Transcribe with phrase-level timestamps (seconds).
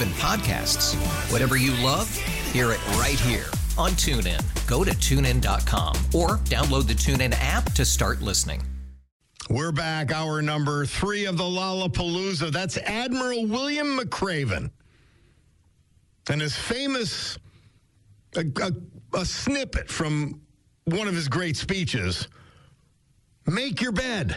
[0.00, 0.94] even podcasts.
[1.30, 2.14] Whatever you love,
[2.52, 3.46] hear it right here
[3.76, 4.40] on TuneIn.
[4.66, 8.62] Go to tunein.com or download the TuneIn app to start listening.
[9.50, 12.50] We're back, hour number three of the Lollapalooza.
[12.50, 14.70] That's Admiral William McRaven.
[16.30, 17.38] And his famous,
[18.36, 18.72] a, a,
[19.18, 20.40] a snippet from
[20.84, 22.28] one of his great speeches
[23.46, 24.36] Make your bed.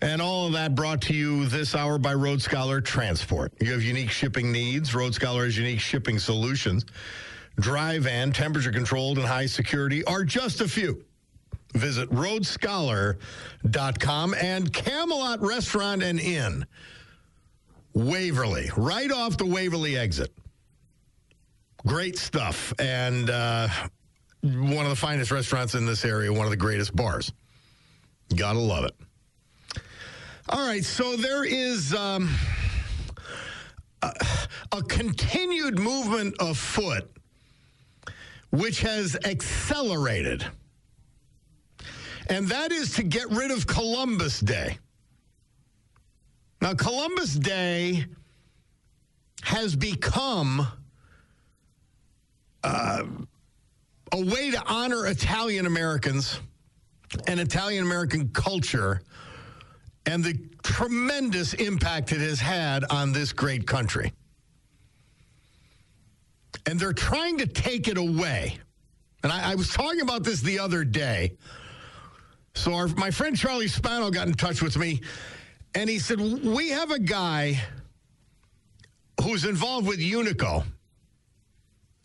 [0.00, 3.52] And all of that brought to you this hour by Road Scholar Transport.
[3.60, 4.94] You have unique shipping needs.
[4.94, 6.86] Road Scholar has unique shipping solutions.
[7.58, 11.04] Drive van, temperature controlled, and high security are just a few.
[11.74, 16.64] Visit roadscholar.com and Camelot Restaurant and Inn.
[17.94, 20.32] Waverly, right off the Waverly exit.
[21.84, 22.72] Great stuff.
[22.78, 23.66] And uh,
[24.42, 27.32] one of the finest restaurants in this area, one of the greatest bars.
[28.36, 28.94] Gotta love it.
[30.50, 32.34] All right, so there is um,
[34.00, 34.14] a,
[34.72, 37.10] a continued movement afoot
[38.48, 40.46] which has accelerated,
[42.30, 44.78] and that is to get rid of Columbus Day.
[46.62, 48.06] Now, Columbus Day
[49.42, 50.66] has become
[52.64, 53.04] uh,
[54.12, 56.40] a way to honor Italian Americans
[57.26, 59.02] and Italian American culture
[60.08, 64.10] and the tremendous impact it has had on this great country.
[66.64, 68.58] And they're trying to take it away.
[69.22, 71.36] And I, I was talking about this the other day.
[72.54, 75.02] So our, my friend Charlie Spano got in touch with me,
[75.74, 77.60] and he said, We have a guy
[79.22, 80.64] who's involved with Unico,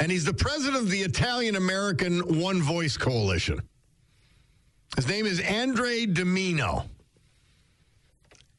[0.01, 3.61] and he's the president of the Italian American One Voice Coalition.
[4.97, 6.89] His name is Andre DiMino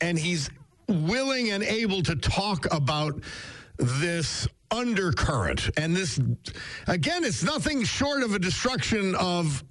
[0.00, 0.50] and he's
[0.88, 3.20] willing and able to talk about
[3.78, 5.70] this undercurrent.
[5.76, 6.18] And this
[6.86, 9.62] again it's nothing short of a destruction of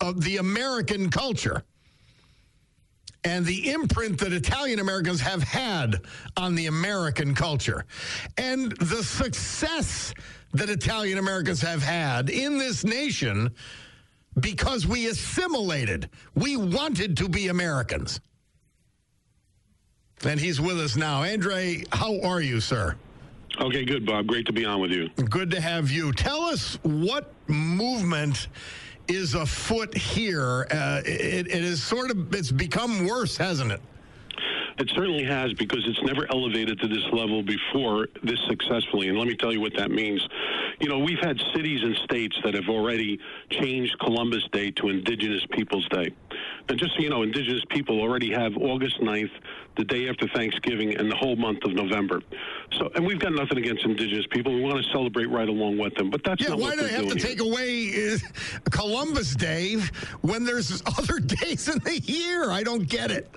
[0.00, 1.64] of the American culture
[3.24, 6.00] and the imprint that Italian Americans have had
[6.36, 7.84] on the American culture.
[8.36, 10.14] And the success
[10.52, 13.50] that Italian Americans have had in this nation
[14.40, 18.20] because we assimilated we wanted to be Americans
[20.24, 21.22] and he's with us now.
[21.22, 22.96] Andre, how are you, sir?
[23.60, 24.26] Okay, good, Bob.
[24.26, 25.08] Great to be on with you.
[25.30, 26.12] Good to have you.
[26.12, 28.48] Tell us what movement
[29.08, 30.66] is afoot here.
[30.70, 33.80] Uh, it, it is sort of it's become worse, hasn't it?
[34.78, 39.08] It certainly has because it's never elevated to this level before this successfully.
[39.08, 40.24] And let me tell you what that means.
[40.78, 43.18] You know, we've had cities and states that have already
[43.50, 46.12] changed Columbus Day to Indigenous Peoples Day.
[46.68, 49.30] And just so you know, Indigenous people already have August 9th,
[49.76, 52.20] the day after Thanksgiving, and the whole month of November.
[52.72, 54.54] So, and we've got nothing against Indigenous people.
[54.54, 56.10] We want to celebrate right along with them.
[56.10, 56.50] But that's yeah.
[56.50, 58.18] not Why what do they have to doing take away
[58.70, 59.76] Columbus Day
[60.20, 62.50] when there's other days in the year?
[62.50, 63.30] I don't get it.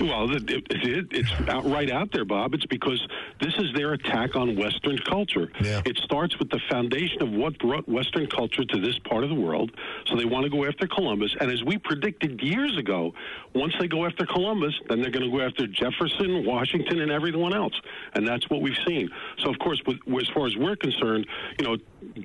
[0.00, 2.54] Well, it, it, it, it's out, right out there, Bob.
[2.54, 3.06] It's because
[3.40, 5.50] this is their attack on Western culture.
[5.60, 5.82] Yeah.
[5.84, 9.36] It starts with the foundation of what brought Western culture to this part of the
[9.36, 9.70] world.
[10.06, 11.34] So they want to go after Columbus.
[11.40, 13.12] And as we predicted years ago,
[13.54, 17.54] once they go after Columbus, then they're going to go after Jefferson, Washington, and everyone
[17.54, 17.74] else.
[18.14, 19.08] And that's what we've seen.
[19.38, 21.26] So, of course, with, as far as we're concerned,
[21.58, 21.76] you know,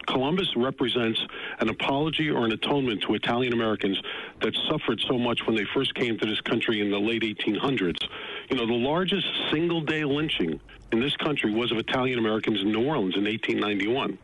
[0.07, 1.19] Columbus represents
[1.59, 3.99] an apology or an atonement to Italian Americans
[4.41, 8.01] that suffered so much when they first came to this country in the late 1800s.
[8.49, 10.59] You know, the largest single day lynching
[10.91, 14.17] in this country was of Italian Americans in New Orleans in 1891.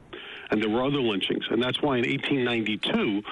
[0.52, 1.46] And there were other lynchings.
[1.50, 3.24] And that's why in 1892,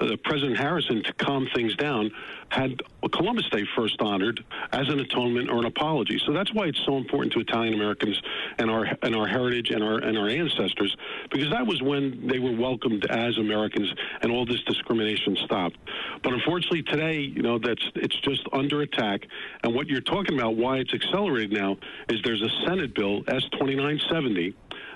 [0.00, 2.10] uh, President Harrison, to calm things down,
[2.48, 2.82] had
[3.12, 6.20] Columbus Day first honored as an atonement or an apology.
[6.26, 8.20] So that's why it's so important to Italian Americans
[8.58, 10.96] and our and our heritage and our and our ancestors,
[11.30, 13.92] because that was when they were welcomed as Americans
[14.22, 15.78] and all this discrimination stopped.
[16.22, 19.26] But unfortunately, today, you know, that's it's just under attack.
[19.62, 21.76] And what you're talking about, why it's accelerated now,
[22.08, 24.54] is there's a Senate bill S 2970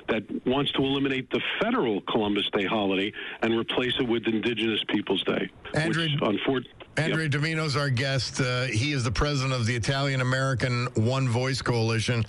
[0.08, 3.12] that wants to eliminate the federal Columbus Day holiday
[3.42, 5.48] and replace it with Indigenous Peoples Day.
[5.74, 7.32] Andre, which, unfortunately, Andre yep.
[7.32, 8.40] DiMino's our guest.
[8.40, 12.24] Uh, he is the president of the Italian American One Voice Coalition,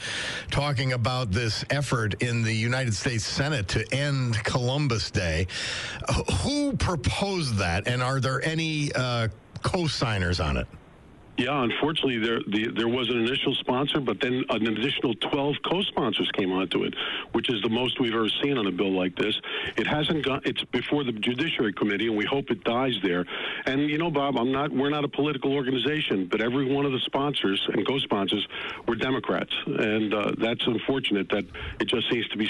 [0.50, 5.48] talking about this effort in the United States Senate to end Columbus Day.
[6.08, 9.28] Uh, who proposed that, and are there any uh,
[9.62, 10.68] co signers on it?
[11.38, 16.32] Yeah, unfortunately, there the, there was an initial sponsor, but then an additional 12 co-sponsors
[16.32, 16.94] came onto it,
[17.34, 19.36] which is the most we've ever seen on a bill like this.
[19.76, 20.42] It hasn't gone.
[20.46, 23.26] It's before the Judiciary Committee, and we hope it dies there.
[23.66, 24.72] And you know, Bob, I'm not.
[24.72, 28.48] We're not a political organization, but every one of the sponsors and co-sponsors
[28.88, 31.44] were Democrats, and uh, that's unfortunate that
[31.82, 32.50] it just seems to be.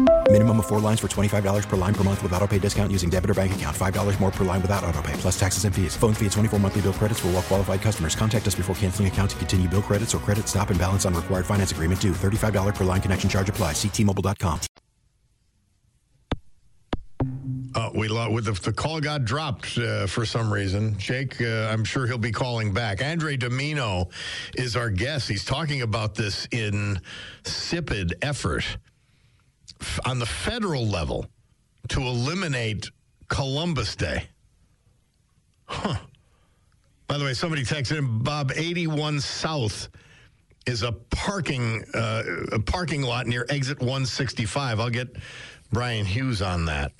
[0.31, 3.09] Minimum of four lines for $25 per line per month with auto pay discount using
[3.09, 3.75] debit or bank account.
[3.75, 5.97] $5 more per line without auto pay, plus taxes and fees.
[5.97, 8.15] Phone fee at 24 monthly bill credits for all well qualified customers.
[8.15, 11.13] Contact us before canceling account to continue bill credits or credit stop and balance on
[11.13, 12.13] required finance agreement due.
[12.13, 13.73] $35 per line connection charge apply.
[13.73, 14.61] Ctmobile.com.
[17.75, 20.97] Uh, we lo- with the, the, call got dropped uh, for some reason.
[20.97, 23.03] Jake, uh, I'm sure he'll be calling back.
[23.03, 24.09] Andre DiMino
[24.55, 25.27] is our guest.
[25.27, 28.77] He's talking about this insipid effort
[30.05, 31.25] on the federal level
[31.89, 32.89] to eliminate
[33.27, 34.27] Columbus Day.
[35.65, 35.95] Huh.
[37.07, 39.89] By the way, somebody texted in Bob 81 South
[40.65, 44.79] is a parking uh, a parking lot near exit 165.
[44.79, 45.15] I'll get
[45.71, 46.91] Brian Hughes on that.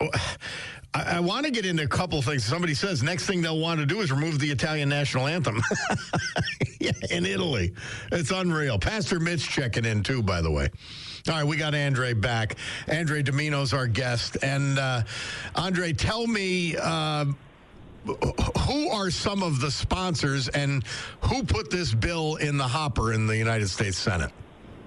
[0.00, 0.08] Oh,
[0.94, 2.44] I, I want to get into a couple things.
[2.44, 5.62] Somebody says next thing they'll want to do is remove the Italian national anthem
[6.80, 7.74] yeah, in Italy.
[8.12, 8.78] It's unreal.
[8.78, 10.68] Pastor Mitch checking in too, by the way.
[11.28, 12.56] All right, we got Andre back.
[12.88, 14.36] Andre DiMino's our guest.
[14.42, 15.02] And uh,
[15.54, 16.76] Andre, tell me.
[16.76, 17.26] Uh,
[18.60, 20.84] who are some of the sponsors and
[21.22, 24.30] who put this bill in the hopper in the United States Senate?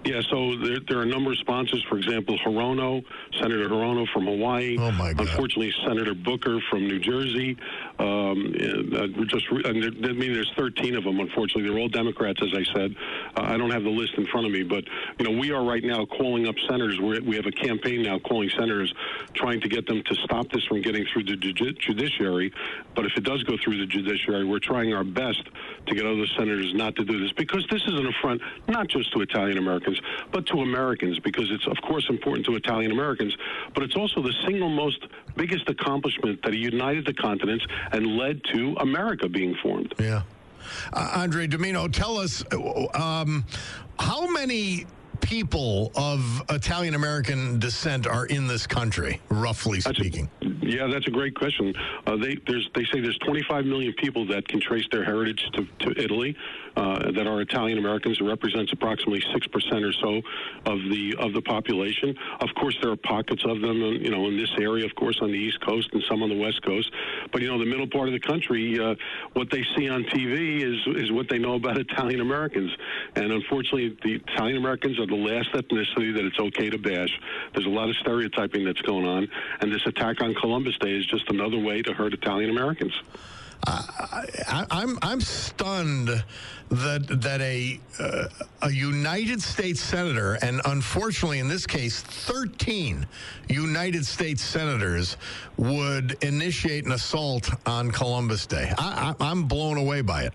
[0.06, 1.84] Yeah, so there, there, are a number of sponsors.
[1.90, 3.04] For example, Hirono,
[3.34, 4.78] Senator Hirono from Hawaii.
[4.80, 5.28] Oh my God.
[5.28, 7.58] Unfortunately, Senator Booker from New Jersey.
[8.00, 11.20] Um, and, uh, just, and there, I mean, there's 13 of them.
[11.20, 12.96] Unfortunately, they're all Democrats, as I said.
[13.36, 14.86] Uh, I don't have the list in front of me, but
[15.20, 16.98] you know, we are right now calling up senators.
[17.00, 18.94] We're, we have a campaign now calling senators,
[19.34, 22.54] trying to get them to stop this from getting through the judiciary.
[22.96, 25.44] But if it does go through the judiciary, we're trying our best
[25.90, 29.12] to get other senators not to do this because this is an affront not just
[29.14, 30.00] to Italian Americans,
[30.32, 33.36] but to Americans because it's of course important to Italian Americans,
[33.74, 35.06] but it's also the single most
[35.36, 39.94] biggest accomplishment that united the continents and led to America being formed.
[40.00, 40.22] Yeah.
[40.94, 42.44] Uh, Andre DiMino, tell us
[42.94, 43.46] um,
[43.98, 44.86] how many
[45.22, 50.30] people of Italian American descent are in this country, roughly speaking?
[50.62, 51.74] Yeah, that's a great question.
[52.06, 55.68] Uh, they there's they say there's 25 million people that can trace their heritage to,
[55.80, 56.36] to Italy
[56.76, 58.18] uh, that are Italian Americans.
[58.20, 60.22] It represents approximately six percent or so
[60.66, 62.16] of the of the population.
[62.42, 65.20] Of course, there are pockets of them, uh, you know, in this area, of course,
[65.22, 66.92] on the East Coast and some on the West Coast.
[67.32, 68.96] But you know, the middle part of the country, uh,
[69.34, 72.72] what they see on TV is is what they know about Italian Americans.
[73.16, 77.20] And unfortunately, the Italian Americans are the last ethnicity that it's okay to bash.
[77.54, 79.28] There's a lot of stereotyping that's going on,
[79.62, 82.94] and this attack on Columbus Day is just another way to hurt Italian Americans.
[83.68, 86.08] I, I'm I'm stunned
[86.70, 88.28] that that a uh,
[88.62, 93.06] a United States senator and unfortunately in this case 13
[93.50, 95.18] United States senators
[95.58, 98.72] would initiate an assault on Columbus Day.
[98.78, 100.34] I, I, I'm blown away by it.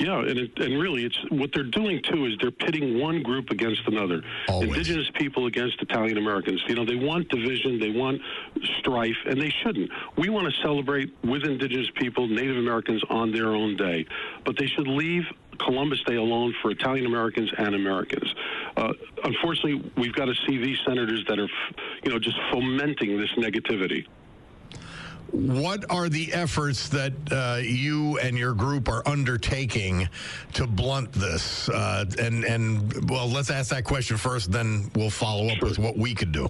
[0.00, 3.50] Yeah, and it, and really, it's what they're doing too is they're pitting one group
[3.50, 4.22] against another.
[4.48, 4.70] Always.
[4.70, 6.62] Indigenous people against Italian Americans.
[6.66, 8.22] You know, they want division, they want
[8.78, 9.90] strife, and they shouldn't.
[10.16, 14.06] We want to celebrate with Indigenous people, Native Americans on their own day,
[14.46, 15.24] but they should leave
[15.58, 18.34] Columbus Day alone for Italian Americans and Americans.
[18.78, 21.48] Uh, unfortunately, we've got to see these senators that are,
[22.02, 24.06] you know, just fomenting this negativity.
[25.32, 30.08] What are the efforts that uh, you and your group are undertaking
[30.54, 31.68] to blunt this?
[31.68, 35.96] Uh, and and well, let's ask that question first, then we'll follow up with what
[35.96, 36.48] we could do.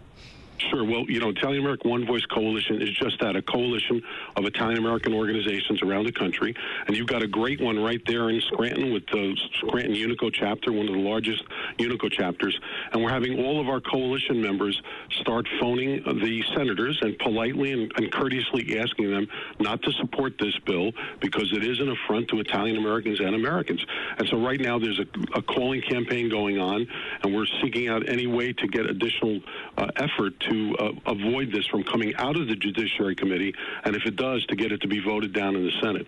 [0.68, 0.84] Sure.
[0.84, 4.02] Well, you know, Italian American One Voice Coalition is just that a coalition
[4.36, 6.54] of Italian American organizations around the country.
[6.86, 10.70] And you've got a great one right there in Scranton with the Scranton Unico chapter,
[10.70, 11.44] one of the largest
[11.78, 12.58] Unico chapters.
[12.92, 14.80] And we're having all of our coalition members
[15.20, 19.28] start phoning the senators and politely and, and courteously asking them
[19.60, 23.84] not to support this bill because it is an affront to Italian Americans and Americans.
[24.18, 25.06] And so right now there's a,
[25.38, 26.86] a calling campaign going on,
[27.22, 29.40] and we're seeking out any way to get additional
[29.78, 33.54] uh, effort to to uh, avoid this from coming out of the Judiciary Committee,
[33.84, 36.06] and if it does, to get it to be voted down in the Senate.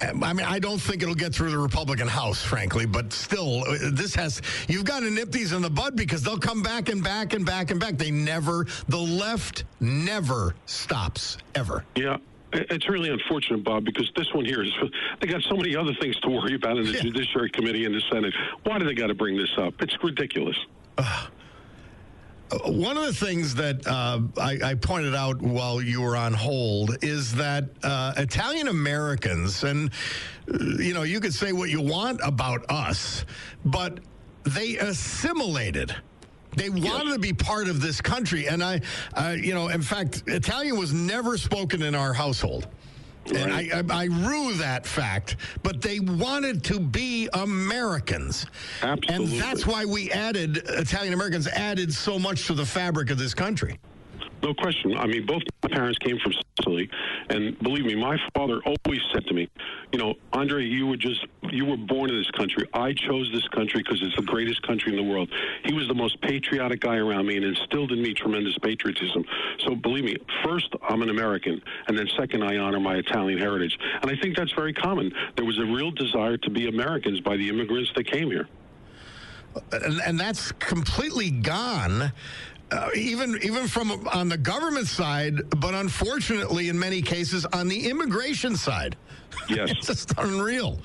[0.00, 3.90] I mean, I don't think it'll get through the Republican House, frankly, but still, uh,
[3.92, 7.02] this has, you've got to nip these in the bud because they'll come back and
[7.02, 7.96] back and back and back.
[7.96, 11.84] They never, the left never stops, ever.
[11.94, 12.18] Yeah.
[12.52, 14.72] It's really unfortunate, Bob, because this one here is
[15.20, 17.00] they got so many other things to worry about in the yeah.
[17.02, 18.32] Judiciary Committee and the Senate.
[18.62, 19.74] Why do they got to bring this up?
[19.80, 20.56] It's ridiculous.
[20.96, 21.26] Uh,
[22.64, 27.02] one of the things that uh, I, I, pointed out while you were on hold
[27.02, 29.90] is that uh, Italian Americans, and
[30.78, 33.24] you know, you could say what you want about us,
[33.64, 34.00] but
[34.44, 35.94] they assimilated.
[36.56, 37.14] They wanted yes.
[37.14, 38.80] to be part of this country, and I,
[39.14, 42.68] uh, you know, in fact, Italian was never spoken in our household.
[43.32, 48.46] And I, I, I, rue that fact, but they wanted to be Americans.
[48.82, 49.34] Absolutely.
[49.34, 53.34] And that's why we added, Italian Americans added so much to the fabric of this
[53.34, 53.78] country.
[54.44, 54.94] No question.
[54.98, 56.90] I mean, both my parents came from Sicily,
[57.30, 59.48] and believe me, my father always said to me,
[59.90, 62.68] "You know, Andre, you were just you were born in this country.
[62.74, 65.30] I chose this country because it's the greatest country in the world."
[65.64, 69.24] He was the most patriotic guy around me, and instilled in me tremendous patriotism.
[69.60, 73.78] So believe me, first I'm an American, and then second I honor my Italian heritage,
[74.02, 75.10] and I think that's very common.
[75.36, 78.46] There was a real desire to be Americans by the immigrants that came here.
[79.72, 82.12] And, and, that's completely gone
[82.74, 87.88] uh, even even from on the government side, but unfortunately, in many cases, on the
[87.88, 88.96] immigration side.
[89.48, 90.80] Yes, it's just unreal.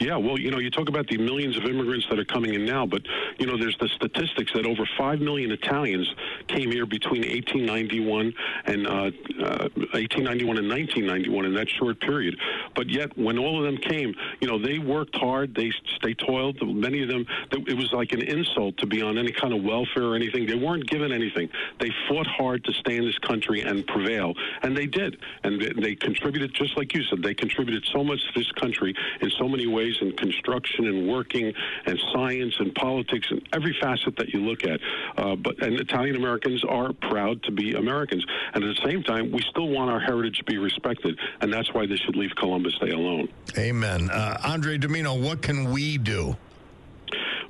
[0.00, 2.64] Yeah, well, you know, you talk about the millions of immigrants that are coming in
[2.64, 3.02] now, but,
[3.38, 6.08] you know, there's the statistics that over 5 million Italians
[6.46, 8.32] came here between 1891
[8.66, 12.38] and uh, uh, 1891 and 1991 in that short period.
[12.76, 16.56] But yet, when all of them came, you know, they worked hard, they, they toiled.
[16.62, 20.04] Many of them, it was like an insult to be on any kind of welfare
[20.04, 20.46] or anything.
[20.46, 21.48] They weren't given anything.
[21.80, 25.18] They fought hard to stay in this country and prevail, and they did.
[25.42, 28.94] And they, they contributed, just like you said, they contributed so much to this country
[29.20, 31.52] in so many ways in construction and working
[31.86, 34.80] and science and politics and every facet that you look at.
[35.16, 39.30] Uh, but and Italian Americans are proud to be Americans, and at the same time,
[39.30, 42.76] we still want our heritage to be respected, and that's why they should leave Columbus
[42.78, 43.28] Day alone.
[43.56, 44.10] Amen.
[44.10, 46.36] Uh, Andre DiMino, what can we do?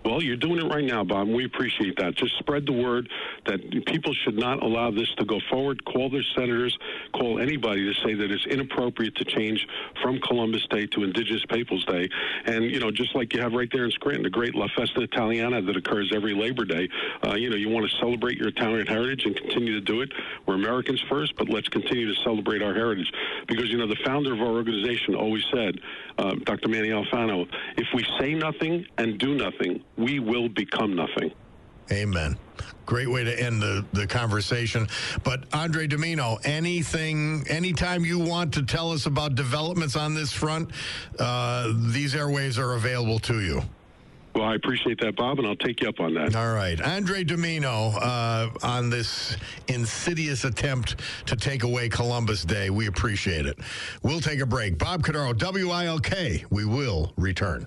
[0.04, 1.28] Well, you're doing it right now, Bob.
[1.28, 2.14] We appreciate that.
[2.14, 3.08] Just spread the word.
[3.46, 5.84] that people should not allow this to go forward.
[5.84, 6.76] Call their senators,
[7.12, 9.66] call anybody to say that it's inappropriate to change
[10.02, 12.08] from Columbus Day to Indigenous Peoples Day.
[12.44, 15.00] And, you know, just like you have right there in Scranton, the great La Festa
[15.00, 16.88] Italiana that occurs every Labor Day,
[17.26, 20.12] uh, you know, you want to celebrate your Italian heritage and continue to do it.
[20.46, 23.10] We're Americans first, but let's continue to celebrate our heritage.
[23.46, 25.80] Because, you know, the founder of our organization always said,
[26.18, 26.68] uh, Dr.
[26.68, 31.32] Manny Alfano, if we say nothing and do nothing, we will become nothing.
[31.90, 32.36] Amen.
[32.86, 34.88] Great way to end the, the conversation.
[35.24, 40.70] But Andre DiMino, anything, anytime you want to tell us about developments on this front,
[41.18, 43.62] uh, these airways are available to you.
[44.34, 46.36] Well, I appreciate that, Bob, and I'll take you up on that.
[46.36, 46.80] All right.
[46.80, 49.36] Andre DiMino uh, on this
[49.66, 52.70] insidious attempt to take away Columbus Day.
[52.70, 53.58] We appreciate it.
[54.02, 54.78] We'll take a break.
[54.78, 56.44] Bob Cordaro, WILK.
[56.50, 57.66] We will return.